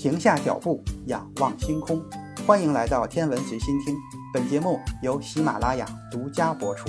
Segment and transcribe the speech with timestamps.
[0.00, 2.02] 停下脚步，仰望星空。
[2.46, 3.94] 欢迎来到天文随心听，
[4.32, 6.88] 本节目由喜马拉雅独家播出。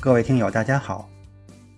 [0.00, 1.10] 各位听友，大家好。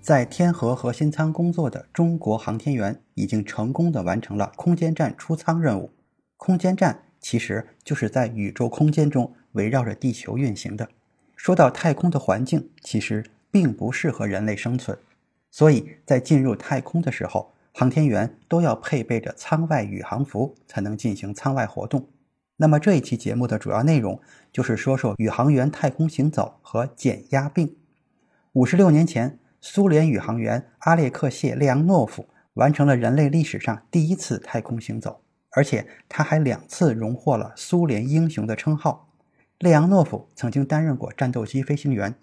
[0.01, 5.91] 在天河核心舱工作的中国航天员已经成功的完成了空间站出舱任务。
[6.37, 10.89] 空间站其实就是在宇宙空间中围绕着地球运行的。
[11.37, 14.99] 说到太空的环境，其实并不适合人类生存，
[15.51, 22.09] 所以在进入太空的时候，航天员都要配备着舱外宇航服，才能进行舱外活动。
[22.57, 24.21] 那么这一期节目的主要内容
[24.53, 27.77] 就是说说宇航员太空行走和减压病。
[28.53, 35.21] 五十六年前，苏联宇航员阿列克谢列昂诺夫完成了人类历史上第一次太空行走，
[35.51, 39.04] 而且他还两次荣获了苏联英雄的称号。
[39.61, 42.17] 列昂诺夫曾经担任过战斗机飞行员，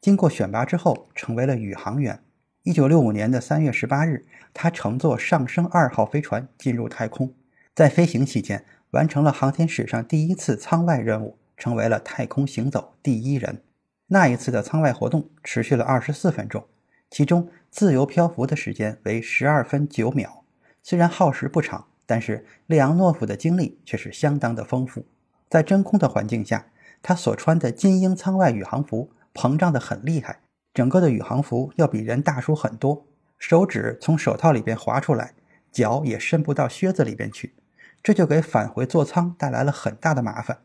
[0.00, 2.20] 经过选拔之后成为了宇航员。
[2.64, 7.32] 一九六五年的三月十八日，他乘坐上升二号飞船进入太空，
[7.74, 13.62] 在飞行期间完成了航天史上第一次舱外任务，成为了太空行走第一人。
[14.08, 16.66] 那一次的舱外活动持续了二十四分钟，
[17.08, 20.44] 其中自由漂浮的时间为十二分九秒。
[20.82, 25.06] 虽然耗时不长，但是列昂诺夫的经历却是相当的丰富。
[25.48, 26.66] 在真空的环境下，
[27.02, 30.40] 他所穿的金鹰舱外宇航服膨胀得很厉害，
[30.72, 33.06] 整个的宇航服要比人大出很多，
[33.38, 35.34] 手指从手套里边滑出来，
[35.72, 37.54] 脚也伸不到靴子里边去，
[38.02, 40.58] 这就给返回座舱带来了很大的麻烦。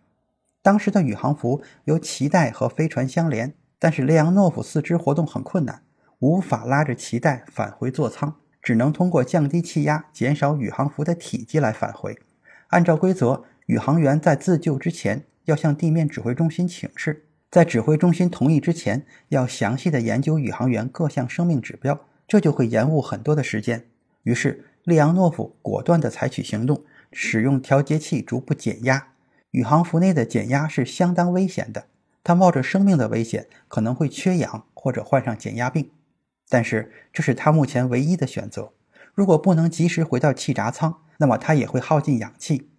[0.62, 5.82] 当时的宇航服由脐带和飞船相连，但是列昂诺夫四肢活动很困难，
[6.20, 12.20] 无法拉着脐带返回座舱，只能通过降低气压、减少宇航服的体积来返回。
[12.68, 15.26] 按照规则，宇航员在自救之前。
[15.48, 23.86] 要向地面指挥中心请示，在指挥中心同意之前，要详细的研究宇航员各项生命指标，这就会延误很多的时间。
[24.24, 29.08] 于是，列昂诺夫果断地采取行动，使用调节器逐步减压。
[29.52, 31.86] 宇航服内的减压是相当危险的，
[32.26, 35.90] 他冒着生命的危险，可能会缺氧或者患上减压病。
[36.50, 38.74] 但是，这是他目前唯一的选择。
[39.14, 42.70] 如果不能及时回到气闸舱，那么他也会耗尽氧气。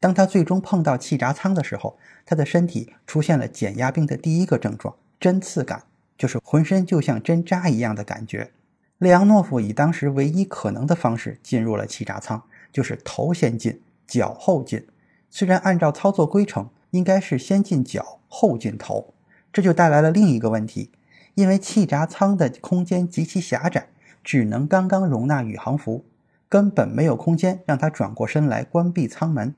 [0.00, 5.82] 当他最终碰到气闸舱的时候，他的身体出现了减压病的第一个症状——针刺感，
[6.16, 8.52] 就是浑身就像针扎一样的感觉。
[8.98, 12.42] 列昂诺夫以当时唯一可能的方式进入了气闸舱，
[12.72, 14.86] 就是头先进，脚后进。
[15.30, 19.14] 虽然按照操作规程应该是先进脚后进头，
[19.52, 20.90] 这就带来了另一个问题：
[21.34, 23.88] 因为气闸舱的空间极其狭窄，
[24.22, 26.04] 只能刚刚容纳宇航服，
[26.48, 29.54] 根本没有空间让他转过身来关闭舱门。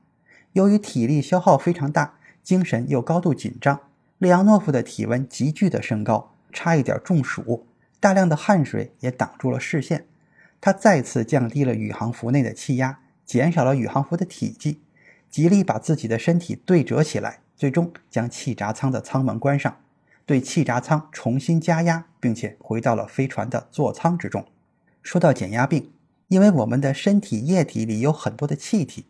[0.53, 3.79] 由于体力消耗非常大，精神又高度紧张，
[4.17, 7.65] 列昂诺夫的体温急剧的升高，差一点中暑，
[7.99, 10.05] 大量的汗水也挡住了视线。
[10.59, 14.79] 他再次降低了宇航服内的气压，减少了宇航服的体积，
[15.29, 19.77] 极力把自己的身体对折起来，最终将气闸舱的舱门关上，
[20.25, 24.45] 对气闸舱重新加压，并且回到了飞船的座舱之中。
[25.01, 25.91] 说到减压病，
[26.27, 29.05] 因为我们的身体液体里有很多的气体。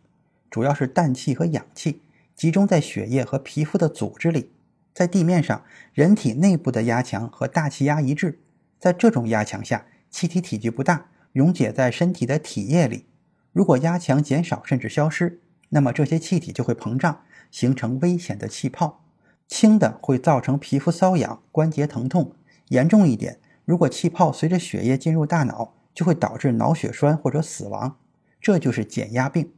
[0.52, 2.02] 主要是氮气和氧气
[2.36, 4.52] 集中在血液和皮肤的组织里，
[4.94, 5.64] 在地面上，
[5.94, 8.42] 人体内部的压强和大气压一致。
[8.78, 13.06] 在这种压强下，气体体积不大，溶解在身体的体液里。
[13.54, 15.40] 如果压强减少甚至消失，
[15.70, 19.06] 那么这些气体就会膨胀，形成危险的气泡。
[19.48, 22.34] 轻的会造成皮肤瘙痒、关节疼痛；
[22.70, 27.98] 严重一点，如果气泡随着血液进入大脑，就会导致脑血栓或者死亡。
[28.42, 29.52] 这就是减压病。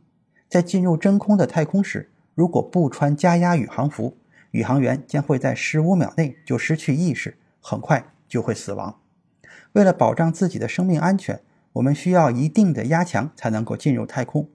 [0.53, 4.17] 在进入真空的太空时，如果不穿加压宇航服，
[4.51, 8.99] 宇航员将会在十五秒内就失去意识，很快就会死亡。
[9.71, 14.47] 为了保障自己的生命安全，我们需要一定的压强才能够进入太空。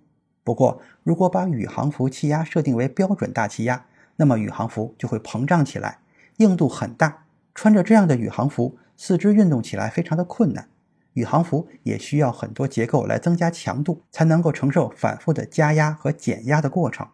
[0.45, 5.99] 不过，如果把宇航服气压设定为标准大气压，那么宇航服就会膨胀起来，
[6.37, 7.25] 硬度很大。
[7.57, 10.69] 穿着这样的宇航服，四肢运动起来非常的困难。
[11.19, 17.09] 宇航服也需要很多结构来增加强度，才能够承受反复的加压和减压的过程。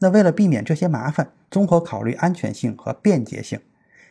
[0.00, 3.58] 那为了避免这些麻烦，综合考虑安全性和便捷性，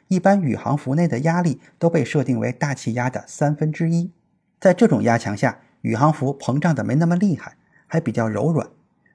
[0.07, 4.09] 一般宇航服内的压力都被设定为大气压的三分之一。
[4.59, 7.55] 在这种压强下，宇航服膨胀的没那么厉害，
[7.85, 8.67] 还比较柔软。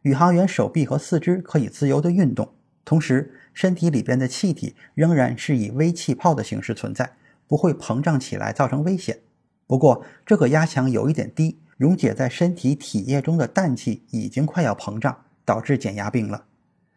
[0.02, 2.52] 宇航员手臂和四肢可以自由的运动，
[2.84, 7.14] 同时身体里边的气体仍然是以微气泡的形式存在，
[7.48, 9.18] 不会膨胀起来造成危险。
[9.66, 16.44] 不过，这个压强有一点低，溶解在身体体液中的氮气已经快要膨胀，导致减压病了。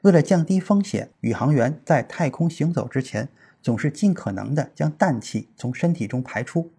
[0.01, 3.29] 为了降低风险，宇航员在太空行走之前，
[3.61, 6.71] 总是尽可能的将氮气从身体中排出。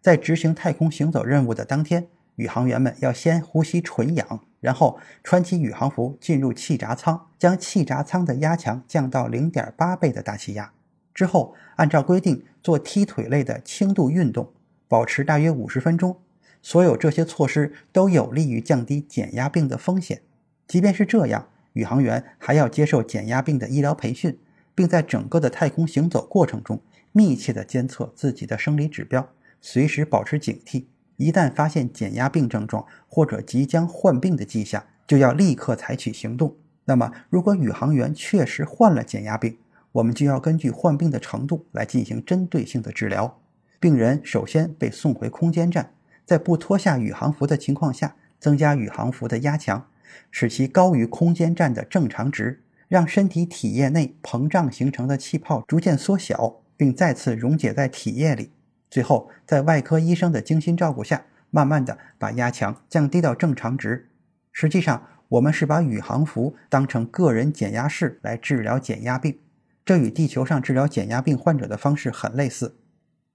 [0.00, 2.06] 在执行太空行走任务的当天，
[2.36, 10.72] 宇航员们要先呼吸纯氧，然后穿起宇航服进入气闸舱，将气闸舱的压强降到零点八倍的大气压。
[11.12, 14.50] 之后，按照规定做踢腿类的轻度运动，
[14.90, 16.16] 保持大约五十分钟。
[16.60, 20.22] 所有这些措施都有利于降低减压病的风险。
[20.66, 24.36] 即便是这样，宇航员还要接受减压病的医疗培训，
[24.74, 26.80] 并在整个的太空行走过程中
[27.12, 30.86] 密切地监测自己的生理指标，随时保持警惕。
[31.16, 36.56] 一旦发现减压病症状或者即将患病的迹象，就要立刻采取行动。
[36.86, 39.56] 那么，如果宇航员确实患了减压病，
[39.92, 43.39] 我们就要根据患病的程度来进行针对性的治疗。
[43.80, 45.94] 病人首先被送回空间站，
[46.26, 49.88] 在不脱下宇航服的情况下，增加宇航服的压强，
[50.30, 58.52] 使其高于空间站的正常值，让身体体液内膨胀形成的气泡逐渐缩小，并再次溶解在体液里。
[58.90, 64.10] 最后，在外科医生的精心照顾下，慢慢的把压强降低到正常值。
[64.52, 69.38] 实际上，我们是把宇航服当成个人减压室来治疗减压病，
[69.86, 72.76] 这与地球上治疗减压病患者的方式很类似。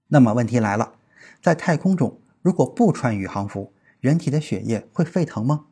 [0.08, 0.92] 那么问题来了，
[1.42, 5.66] 在太空中，如果不穿宇航服，人体的血液会沸腾吗？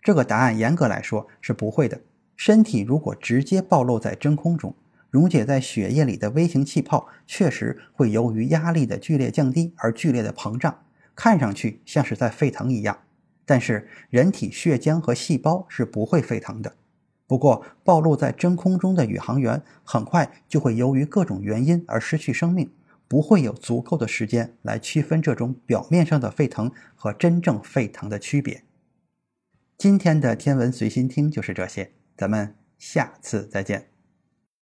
[0.00, 2.00] 这个答案严格来说是不会的。
[2.36, 4.74] 身体如果直接暴露在真空中，
[5.10, 10.84] 溶解在血液里的微型气泡确实会由于压力的剧烈降低而剧烈的膨胀，
[11.14, 12.98] 看上去像是在沸腾一样。
[13.44, 16.74] 但是人体血浆和细胞是不会沸腾的。
[17.26, 22.70] 不过暴露在真空中的宇航员很快就会由于各种原因而失去生命，
[23.12, 28.64] 不会有足够的时间来区分这种表面上的沸腾和真正沸腾的区别。
[29.76, 33.91] 今天的天文随心听就是这些，咱们下次再见。